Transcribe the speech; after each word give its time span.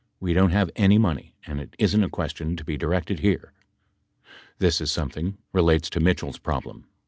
We 0.19 0.33
don't 0.33 0.49
have 0.49 0.71
any 0.75 0.97
money, 0.97 1.35
and 1.45 1.61
it 1.61 1.75
isn't 1.77 2.03
a 2.03 2.09
question 2.09 2.55
to 2.55 2.63
be 2.65 2.75
directed 2.75 3.19
here. 3.19 3.53
This 4.57 4.81
is 4.81 4.91
something 4.91 5.37
relates 5.53 5.91
to 5.91 5.99
Mitchell's 5.99 6.39
problem. 6.39 6.87